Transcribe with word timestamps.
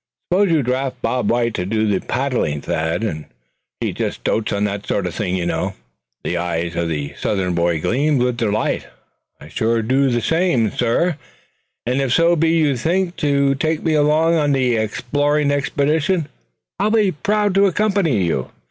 "Suppose 0.33 0.49
you 0.49 0.63
draft 0.63 0.99
Bob 1.03 1.29
White 1.29 1.53
to 1.53 1.63
do 1.63 1.85
the 1.87 1.99
paddling, 2.03 2.59
Thad; 2.59 3.25
he 3.81 3.93
just 3.93 4.23
dotes 4.23 4.51
on 4.51 4.63
that 4.63 4.87
sort 4.87 5.05
of 5.05 5.13
thing, 5.13 5.35
you 5.35 5.45
know." 5.45 5.75
The 6.23 6.37
eyes 6.37 6.75
of 6.75 6.87
the 6.89 7.13
Southern 7.19 7.53
boy 7.53 7.79
gleamed 7.79 8.19
with 8.19 8.35
delight. 8.37 8.87
"I 9.39 9.47
surely 9.47 9.83
do 9.83 10.09
the 10.09 10.19
same, 10.19 10.71
suh; 10.71 11.11
and 11.85 12.01
if 12.01 12.13
so 12.13 12.35
be 12.35 12.49
you 12.49 12.77
think 12.77 13.15
to 13.17 13.53
take 13.53 13.83
me 13.83 13.93
along 13.93 14.33
on 14.33 14.53
the 14.53 14.75
exploring 14.77 15.51
expedition 15.51 16.27
I'll 16.79 16.89
be 16.89 17.11
proud 17.11 17.53
to 17.53 17.67
accompany 17.67 18.23
you. 18.25 18.49